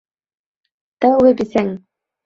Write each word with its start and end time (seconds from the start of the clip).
Тәүге 1.05 1.37
бисәң! 1.43 1.73